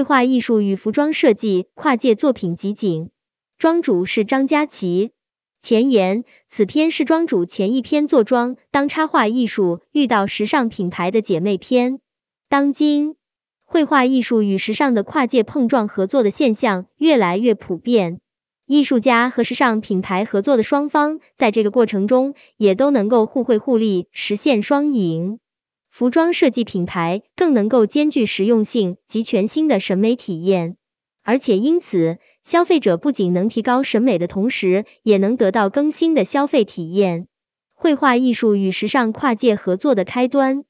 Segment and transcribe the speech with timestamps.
[0.00, 3.10] 绘画艺术与服装设计跨界作品集锦，
[3.58, 5.10] 庄主是张佳琪。
[5.60, 12.00] 前言：此篇是庄主前一篇做庄当插画艺术遇到时尚品牌的姐妹篇。
[12.48, 13.16] 当今，
[13.66, 18.20] 绘画艺术与时尚的跨界碰撞合作的现象越来越普遍，
[18.64, 25.40] 艺术家和时尚品牌合作的双方在这个过程中也都能够互惠互利，实现双赢。
[25.90, 30.76] 服装设计品牌更能够兼具实用性及全新的审美体验，
[31.22, 37.26] 而且因此，消费者不仅能提高审美的同时，也能得到更新的消费体验。
[37.74, 40.64] 绘画艺术与时尚跨界合作的开端，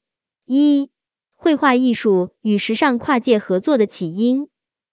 [0.45, 0.89] 一、
[1.35, 4.47] 绘画艺术与时尚跨界合作的起因。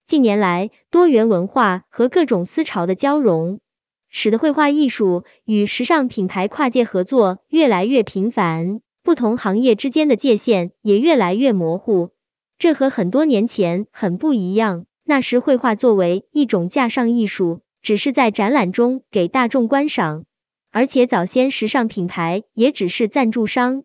[0.06, 3.60] 近年来，多元文化和各种思潮的交融，
[4.08, 8.80] 使得绘画艺术与时尚品牌跨界合作越来越频繁。
[9.08, 12.10] 不同行业之间的界限也越来越模糊，
[12.58, 14.84] 这和很多年前很不一样。
[15.02, 20.26] 那时绘画作为一种架上艺术，只是在展览中给大众观赏，
[20.70, 23.84] 而且早先时尚品牌也只是赞助商，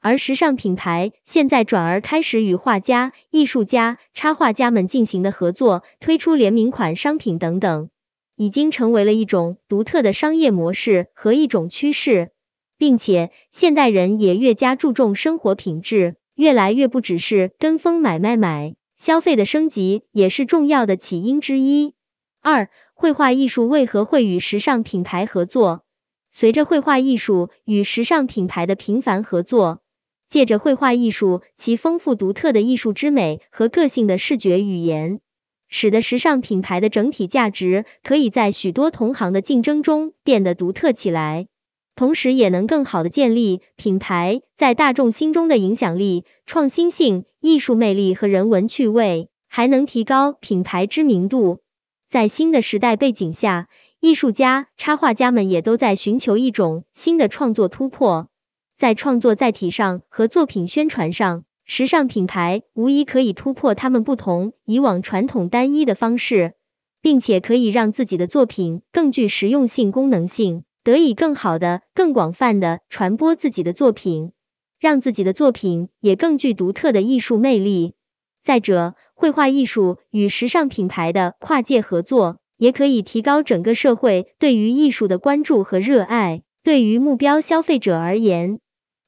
[0.00, 7.90] 而时尚品牌现在转而开始与画家、艺术家、插画家们进行的合作，推出联名款商品等等，
[8.34, 12.32] 已经成为了一种独特的商业模式和一种趋势。
[12.76, 21.94] 并且，现代人也越加注重生活品质，越来越不只是跟风买买买，消费的升级也是重要的起因之一。
[22.42, 25.84] 二、绘画艺术为何会与时尚品牌合作？
[26.30, 29.80] 随着绘画艺术与时尚品牌的频繁合作，
[30.28, 35.20] 借着绘画艺术其丰富独特的艺术之美和个性的视觉语言，
[35.68, 41.46] 使得时尚品牌的整体价值可以在许多同行的竞争中变得独特起来。
[41.96, 51.60] 同时也能更好的建立品牌在大众心中的影响力、创新性、艺术魅力和人文趣味，还能提高品牌知名度。
[52.08, 53.68] 在新的时代背景下，
[54.00, 58.28] 艺术家、插画家们也都在寻求一种新的创作突破。
[58.76, 66.54] 在创作载体上和作品宣传上，时尚品牌无疑可以突破他们不同以往传统单一的方式，
[67.00, 70.64] 并且可以让自己的作品更具实用性、功能性。
[70.84, 74.32] 得以更好的、更广泛的传播自己的作品，
[74.78, 77.94] 让自己的作品也更具独特的艺术魅力。
[78.42, 86.42] 再者，绘画艺术与时尚品牌的跨界合作，也可以提高整个社会对于艺术的关注和热爱。
[86.62, 88.60] 对于目标消费者而言，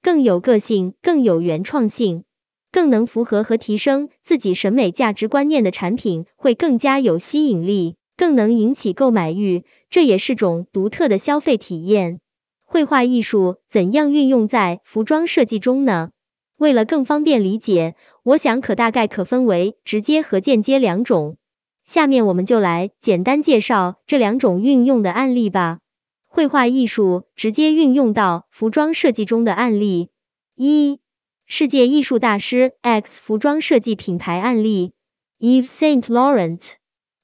[0.03, 2.25] 更有个性、更有原创性、
[2.72, 7.97] 更能符合和提升自己审美价值观念的产品，会更加有吸引力。
[8.16, 12.21] 更能引起购买欲，这也是种独特的消费体验。
[12.65, 16.10] 绘画艺术怎样运用在服装设计中呢？
[16.56, 21.37] 为了更方便理解，我想可大概可分为直接和间接两种。
[21.84, 25.78] 下面我们就来简单介绍这两种运用的案例吧。
[26.25, 30.09] 绘画艺术直接运用到服装设计中的案例：
[30.56, 30.99] 一、
[31.47, 34.94] 世界艺术大师 X 服装设计品牌案例
[35.38, 36.72] ：Yves Saint Laurent。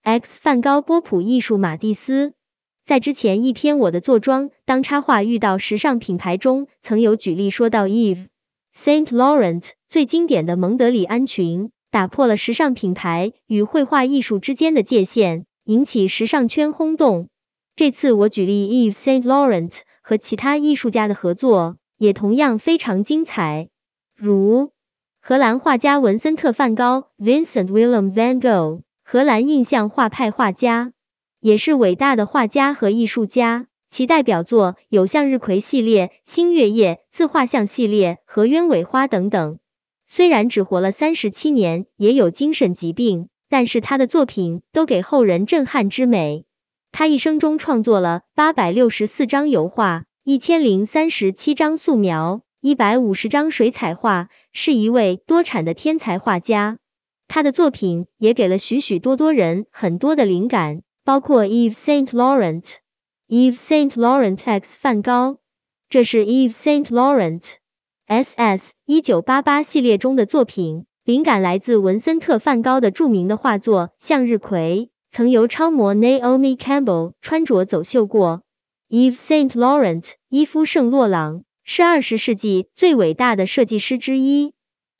[0.04, 2.32] X 梵高波普艺术马蒂斯，
[2.84, 8.26] 在之前一篇我的坐庄当插画遇到时尚品牌中，曾有举例说到 Eve
[8.74, 17.28] Saint Laurent 最经典的蒙德里安裙，打破了时尚品牌与绘画艺术之间的界限，引起时尚圈轰动。
[17.76, 23.69] 这次我举例 Eve Saint Laurent 和其他艺术家的合作，也同样非常精彩，
[24.16, 24.72] 如
[25.20, 28.80] 荷兰画家文森特梵高 Vincent Willem van Gogh。
[29.12, 30.94] 荷兰印象画派画家，
[31.38, 33.66] 也是伟大的画家和艺术家。
[33.90, 39.58] 其代表作有向日葵系列、星月夜、自画像系列和鸢尾花等等。
[40.06, 46.46] 虽然只活了三十七年，也有精神疾病，但是他的作品都给后人震撼之美。
[46.90, 56.78] 他一生中创作了八百六十四张油画，一千零三十七张素描，一百五十张水彩画，是一位多产的天才画家。
[57.34, 62.75] 他的作品也给了许许多多人很多的灵感，包括 Eve Saint Laurent、
[63.26, 65.38] Eve Saint Laurent X 梵高，
[65.88, 67.43] 这是 Eve Saint Laurent
[68.06, 78.43] SS 一九八八系列中的作品，灵感来自文森特梵高的著名的画作《向日葵》，曾由超模 Naomi Campbell 穿着走秀过。
[78.90, 84.52] Eve Saint Laurent 伊夫圣洛朗是二十世纪最伟大的设计师之一。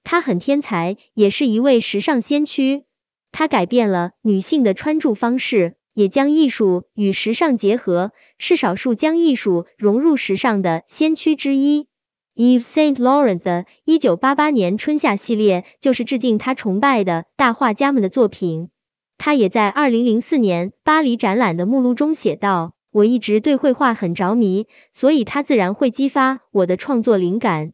[0.04, 2.84] 他很天才，也是一位时尚先驱。
[3.31, 11.87] 他改变了女性的穿着方式，也将艺术与时尚结合，是少数将艺术融入时尚的先驱之一。
[12.34, 18.70] Eve Saint Laurent 的1988年春夏系列就是致敬他崇拜的大画家们的作品。
[19.19, 27.72] 他也在2004年巴黎展览的目录中写道：“我一直对绘画很着迷，所以它自然会激发我的创作灵感。”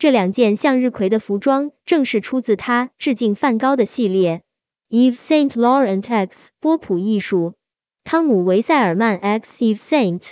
[0.00, 4.40] 这两件向日葵的服装正是出自他致敬梵高的系列。
[4.88, 7.52] Yves Saint Laurent X 波普艺术，
[8.02, 10.26] 汤姆维塞尔曼 X Yves Saint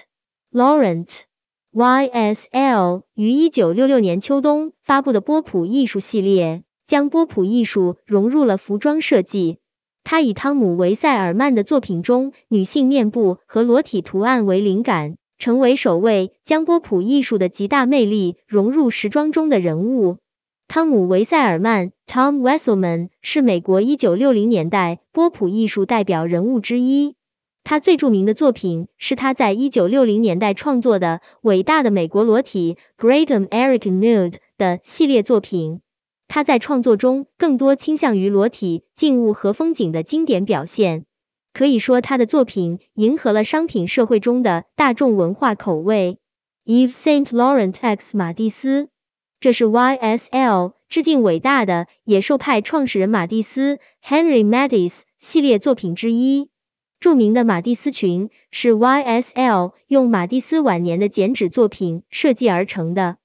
[0.51, 1.07] Laurent
[1.71, 9.59] YSL 于一九六六年秋冬发布的波普艺术系列，将波普艺术融入了服装设计。
[10.03, 20.19] 他以汤姆维塞尔曼的作品中女性面部和裸体图案为灵感，成为首位将波普艺术的极大魅力融入时装中的人物。
[20.67, 27.15] 汤姆维塞尔曼 Tom Wesselman 是美国一九六零年代波普艺术代表人物之一。
[27.65, 35.81] 他最著名的作品是他在一九六零年代创作的《伟大的美国裸体》（Great American Nude） 的系列作品。
[36.29, 41.05] 他在创作中更多倾向于裸体、静物和风景的经典表现。
[41.59, 46.19] 可以说，他的作品迎合了商品社会中的大众文化口味。
[46.65, 48.91] Eve Saint Laurent X 马蒂斯，
[49.41, 56.49] 这是 YSL 致敬伟大的野兽派创始人马蒂斯 （Henry Matisse） 系列作品之一。
[57.01, 63.17] 著名的马蒂斯裙是 YSL 用马蒂斯晚年的剪纸作品设计而成的。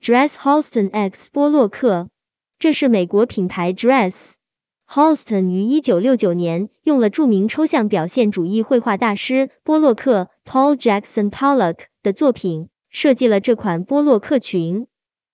[0.00, 2.08] Dress Halston X 波洛克，
[2.58, 4.36] 这是美国品牌 Dress
[4.94, 14.86] Halston 于一九六九年用了著名抽象表现主义绘画大师波洛克 Paul Jackson Pollock 的作品，设计了这款波洛克裙。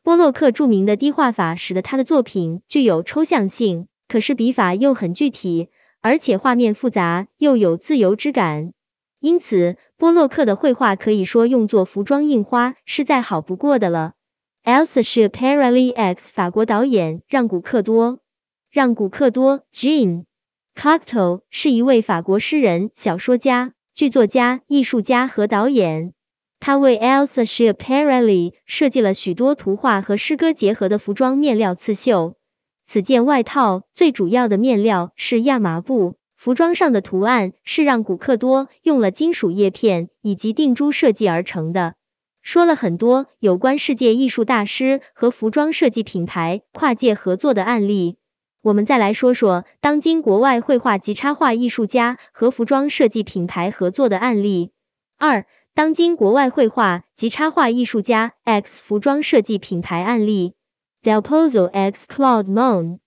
[0.04, 5.70] 波洛克著名的低画法使得他的作品具有抽象性，可是笔法又很具体。
[6.00, 8.72] 而且画面复杂又有自由之感，
[9.18, 14.12] 因此波洛克的绘画可以说用作服装印花是再好不过的了。
[14.62, 18.20] Elsa Schiaparelli X 法国导演让古克多，
[18.70, 20.24] 让古克多 Jean
[20.74, 26.12] Cocteau 是一位法国诗人、小说家、剧作家、艺术家和导演。
[26.60, 32.36] 他为 Elsa Schiaparelli 设计了许多图画和诗歌结合的服装面料刺绣。
[32.84, 41.94] 此件外套最主要的面料是亚麻布，服装上的图案是让古克多用了金属叶片以及定珠设计而成的。
[42.42, 48.16] 说了很多有关世界艺术大师和服装设计品牌跨界合作的案例，
[48.60, 54.72] 我们再来说说当今国外绘画及插画艺术家和服装设计品牌合作的案例。
[55.16, 60.54] 二、当今国外绘画及插画艺术家 X 服装设计品牌案例。
[61.00, 62.98] Del Pozo X Claude Monet，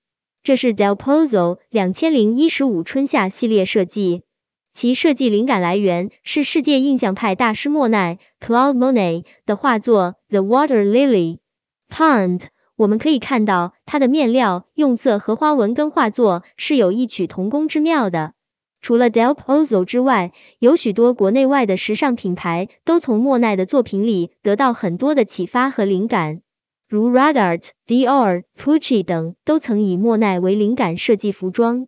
[0.43, 4.23] 这是 Del Pozo 两千零一十五春夏系列设计，
[4.71, 11.39] 其设计灵感来源是世界印象派大师莫奈 Claude Monet 的画作 The Water Lily
[11.89, 12.43] Pond。
[12.77, 18.31] 我们可以看到它的面料用色和花纹跟画作是有异曲同工之妙的。
[18.79, 26.39] 除了 Del Pozo 之外，有许多国内外的时尚品牌都从莫奈的作品里得到很多的启发和灵感。
[26.87, 31.87] 如 Radart、Dior、Pucci 等都曾以莫奈为灵感设计服装。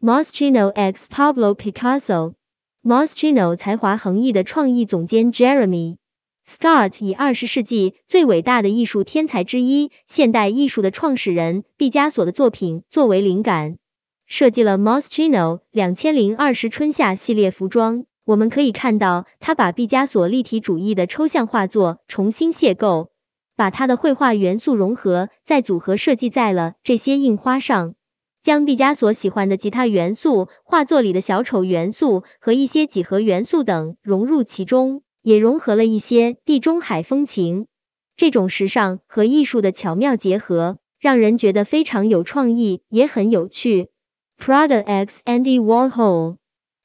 [0.00, 5.98] Moschino X Pablo Picasso，Moschino 才华横溢的创意总监 Jeremy
[6.46, 13.78] Scott 以二十世纪最伟大的艺术天才之一、现代艺术的创始人毕加索的作品作为灵感，
[14.26, 18.04] 设计了 Moschino 两千零二十春夏系列服装。
[18.26, 23.08] 我们可以看到，他把毕加索立体主义的抽象画作重新邂逅。
[23.56, 27.94] 把他的绘画元素融合，再组合设计在了这些印花上，
[28.42, 37.66] 将毕加索喜欢的吉他元素、画作里的小丑元素和一些几何元素等融入其中，也融合了一些地中海风情。
[38.14, 43.88] 这种时尚和艺术的巧妙结合，让人觉得非常有创意，也很有趣。
[44.38, 46.36] Prada X Andy Warhol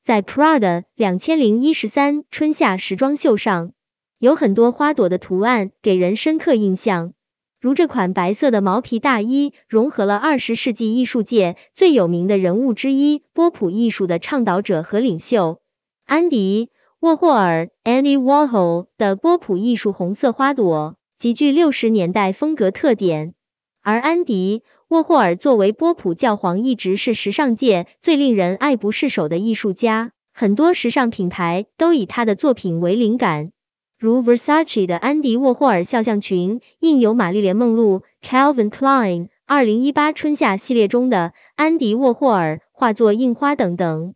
[0.03, 3.73] 在 Prada 两千零一十三春夏时装秀上。
[4.19, 7.13] 有很多花朵的图案给人深刻印象，
[7.61, 15.61] 如这款白色的毛皮大衣，融合了二十世纪艺术界最有名的人物之一波普艺术的倡导者和领袖
[16.05, 16.69] 安迪
[17.01, 23.35] 沃霍尔 （Andy Warhol） 的波普艺术红色花朵，极具六十年代风格特点。
[23.81, 33.53] 而安迪沃霍尔作为波普教皇，一直是时尚界最令人爱不释手的艺术家，很多时尚品牌都以他的作品为灵感。
[33.97, 44.15] 如 Versace 的安迪沃霍尔肖像群，印有玛丽莲梦露 Calvin Klein 二零一八春夏系列中的安迪沃霍尔画作印花等等。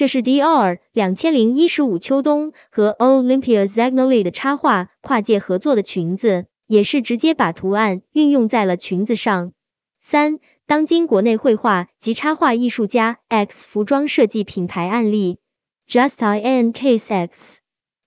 [0.00, 9.52] 这是 Dior 两千零一十五秋冬和 Olympia Zagnoli 的插画跨界合作的裙子，也是直接把图案运用在了裙子上。
[10.00, 15.38] 三、当今国内绘画及插画艺术家 X 服装设计品牌案例
[15.86, 17.58] ，Just I N Case X，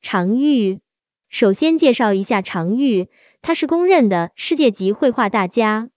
[0.02, 0.80] 常玉。
[1.30, 3.08] 首先介绍一下常玉，
[3.44, 5.90] 他是公认的世界级绘画大家，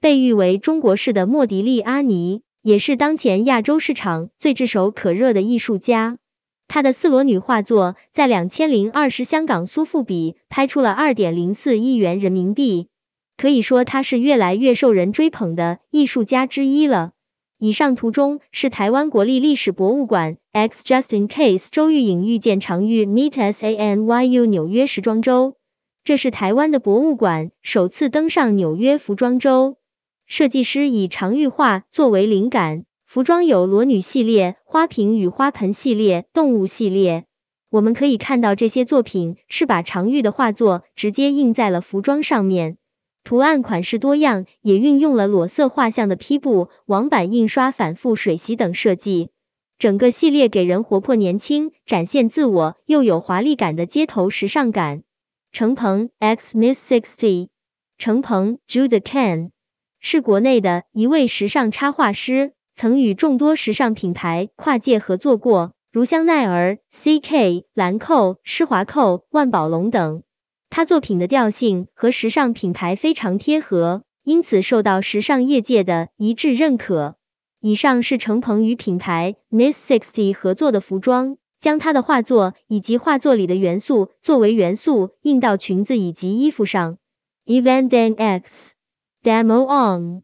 [0.00, 6.18] 被誉为中国式的莫迪利阿尼，也是当前亚洲市场最炙手可热的艺术家。
[6.68, 12.88] 他的四裸女画作在两千零二十香港苏富比拍出了二点零四亿元人民币，
[13.36, 17.12] 可以说他是越来越受人追捧的艺术家之一了。
[17.58, 25.56] 以上图中是台湾国立历史博物馆 X Justin Case 周玉颖遇见常玉 Meet S A N Y U 纽约时装周，
[26.04, 29.76] 这是台湾的博物馆首次登上纽约服装周，
[30.34, 32.86] 设计师以常玉画作为灵感。
[33.04, 37.26] 服装有裸女系列、花瓶与花盆系列、动物系列。
[37.68, 42.78] 我们可以看到这些作品是把常玉的画作直接印在了服装上面，
[43.24, 49.28] 图案款式多样，也运用了裸色画像的批布、网版印刷、反复水洗等设计。
[49.78, 55.02] 整个系列给人活泼年轻、展现自我又有华丽感的街头时尚感。
[55.52, 57.48] 程鹏 X Miss Sixty，
[57.98, 59.51] 程鹏 Jude Can
[60.02, 62.52] 是国内的一位时尚插画师。
[62.74, 70.22] 曾与众多时尚品牌跨界合作过，如香奈儿、CK、兰蔻、施华蔻、万宝龙等。
[70.70, 77.16] 他作品的调性和时尚品牌非常贴合，因此受到时尚业界的一致认可。
[77.60, 86.96] 以上是程鹏与品牌 Miss Sixty 合作的服装，将他的画作以及画作里的元素作为元素印到裙子以及衣服上。
[87.44, 88.71] Event Dan X
[89.22, 90.22] Demo On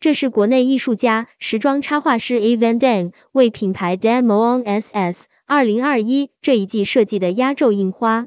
[0.00, 8.26] 这是国内艺术家、时装插画师 Evan Dan 为品牌 Demo On SS 二零二一这一季设计的压轴印花。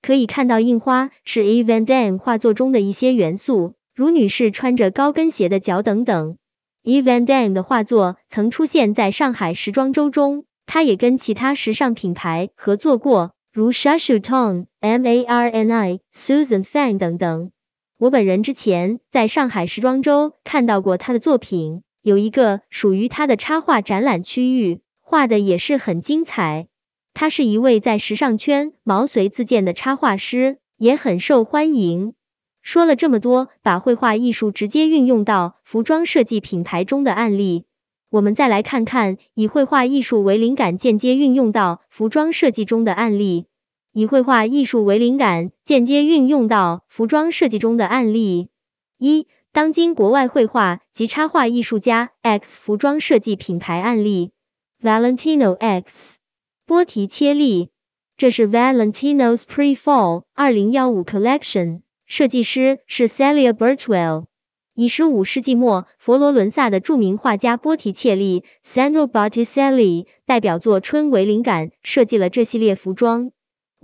[0.00, 6.36] 可以看到，印花是 Evan Dan 画作中的一些元素，如女士穿着高跟鞋的脚等等。
[6.84, 17.50] Evan Dan 的画作曾出现在上海时装周中，他也跟其他时尚品牌合作过，如 Shashu Tong、Marni、Susan Fan 等等。
[17.96, 26.66] 我本人之前在上海时装周看到过他的作品，有一个属于他的插画展览区域，画的也是很精彩。
[27.12, 32.14] 他是一位在时尚圈毛遂自荐的插画师，也很受欢迎。
[32.62, 37.64] 说了这么多，把绘画艺术直接运用到服装设计品牌中的案例，
[38.10, 43.46] 我们再来看看以绘画艺术为灵感间接运用到服装设计中的案例。
[43.96, 48.48] 以绘画艺术为灵感，间接运用到服装设计中的案例。
[48.98, 54.32] 一、当今国外绘画及插画艺术家 X 服装设计品牌案例。
[54.82, 56.18] Valentino X
[56.66, 57.70] 波提切利，
[58.16, 64.24] 这是 Valentino's Pre-Fall 二零幺五 Collection，设计师是 Celia Birchwell。
[64.74, 73.30] 以十五世纪末佛罗伦萨的著名画家波提切利 Sandro Botticelli 代表作《春》为灵感，设计了这系列服装。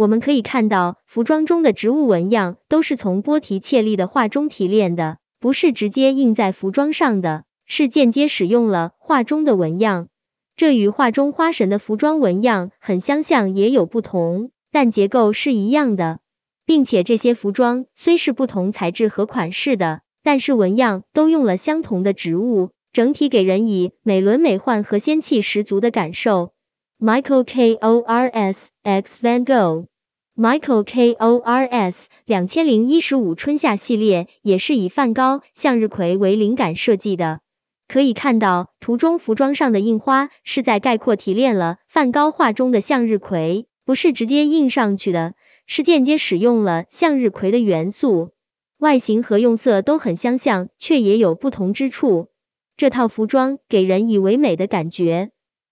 [0.00, 10.08] 我们可以看到，服装中的植物纹样都是从波提切利的画中提炼的，不是直接印在服装上的，是间接使用了画中的纹样。
[10.56, 16.20] 这与画中花神的服装纹样很相像，也有不同，但结构是一样的，
[16.64, 26.54] 并且这些服装虽是不同材质和款式的，但是纹样都用了相同的植物，整体给人以美轮美奂和仙气十足的感受。
[27.02, 37.40] Michael Kors X Van Gogh，Michael Kors 两千零一十五春夏系列也是以梵高向日葵为灵感设计的。
[37.88, 45.32] 可以看到，图中服装上的印花是在概括提炼了梵高画中的向日葵，不是直接印上去的，
[45.66, 48.32] 是间接使用了向日葵的元素。
[48.76, 52.28] 外形和用色都很相像，却也有不同之处。
[52.76, 55.30] 这套服装给人以唯美的感觉。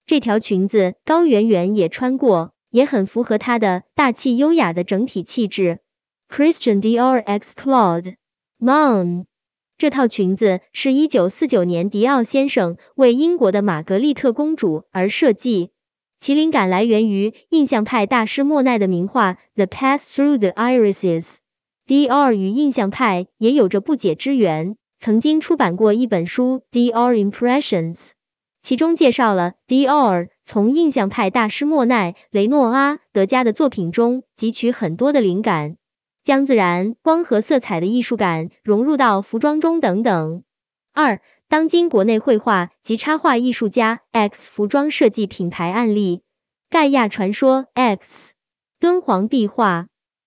[0.09, 5.81] 这条裙子高圆圆也穿过，也很符合她的大气优雅的整体气质。
[6.31, 8.15] Christian Dior X Claude
[8.59, 9.27] Mon，
[9.77, 15.73] 这套裙子是一九四九年迪奥先生为英国的玛格丽特公主而设计，
[16.19, 21.37] 其灵感来源于印象派大师莫奈的名画《The Path Through the Irises》。
[21.87, 26.63] Dior 与印象派也有着不解之缘，曾经出版过一本书
[26.93, 27.95] 《Dior Impressions》。
[28.69, 35.79] 其中介绍了 Dior 从印象派大师莫奈、雷诺阿、德加的作品中汲取很多的灵感，
[36.23, 40.43] 将自然光和色彩的艺术感融入到服装中等等。
[40.93, 46.21] 二、当今国内绘画及插画艺术家 X 服装设计品牌案例：
[46.69, 48.35] 盖亚传说 X
[48.79, 49.87] 敦煌壁画。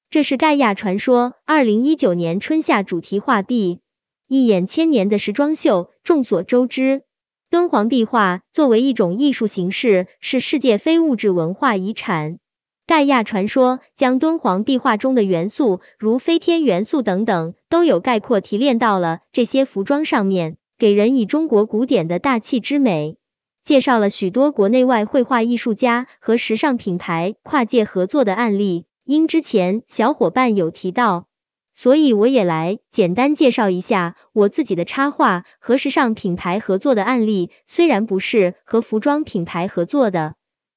[0.10, 3.82] 这是盖亚传说二零一九年春夏主题画壁，
[4.28, 5.92] 一眼千年的时装秀。
[6.04, 7.04] 众所周知，
[7.51, 12.38] 敦煌壁画作为一种艺术形式，是世界非物质文化遗产。
[12.88, 23.17] 盖亚传说将敦煌壁画中的元素，如飞天元素等等，都有概括提炼到了这些服装上面，给人以中国古典的大气之美。
[23.65, 28.86] 介绍了许多国内外绘画艺术家和时尚品牌跨界合作的案例。
[29.03, 31.25] 因之前小伙伴有提到，
[31.82, 37.50] 所以我也来简单介绍一下我自己的插画和时尚品牌合作的案例。
[37.66, 40.36] 虽然不是和服装品牌合作的，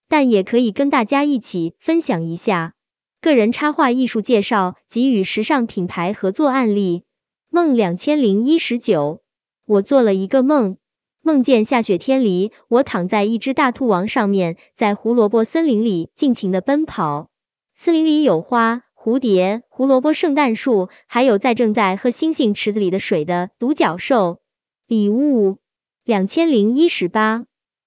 [0.08, 2.73] 但也可以跟大家一起分享一下
[3.20, 7.04] 个人插画艺术介绍及与时尚品牌合作案例。
[7.50, 9.20] 梦两千零一十九，
[9.66, 10.78] 我做了一个梦，
[11.20, 17.28] 梦见下雪天里，我躺在一只大兔王上面，在胡萝卜森林里尽情的奔跑。
[17.75, 24.40] 森林里有花、蝴蝶、胡萝卜、圣诞树，还有在正在喝星星池子里的水的独角兽。
[24.87, 25.58] 礼物
[26.06, 27.44] 两千零一十八，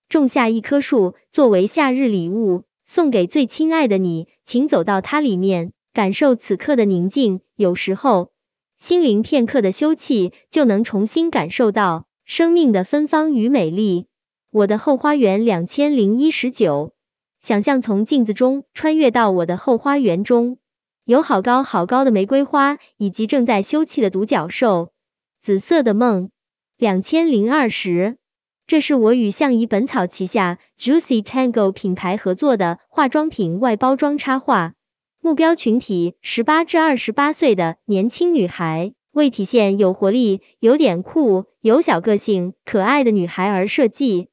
[0.10, 7.42] 种下一棵树作为夏日礼物，送给最亲爱的你，请走到它里面，感受此刻的宁静。
[7.56, 8.30] 有时候，
[8.78, 14.06] 心灵片刻的休憩，就能重新感受到生命的芬芳与美丽。
[14.52, 16.94] 我的后花园两千零一十九。
[17.42, 20.60] 想象从镜子中穿越到我的后花园中，
[21.08, 24.92] 有好高好高的玫瑰花，以及正在休憩的独角兽。
[25.40, 26.32] 紫色的梦，
[26.76, 28.18] 两千零二十，
[28.68, 34.74] 这是我与相宜本草旗下 Juicy Tango 品牌合作的化妆品外包装插画。
[35.22, 44.28] 目标群体十八至二十八岁的年轻女孩，为体现有活力、有点酷、有小个性、可爱的女孩而设计。